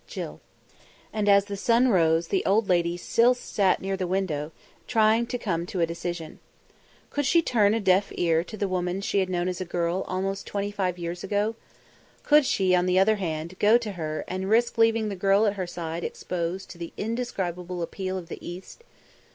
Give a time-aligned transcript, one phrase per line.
[0.07, 0.41] JILL."
[1.13, 4.51] And as the sun rose the old lady still sat near the window,
[4.87, 6.39] trying to come to a decision.
[7.11, 10.03] Could she turn a deaf ear to the woman she had known as a girl
[10.07, 11.53] almost twenty five years ago?
[12.23, 15.53] Could she, on the other hand, go to her and risk leaving the girl at
[15.53, 18.83] her side exposed to the indescribable appeal of the East?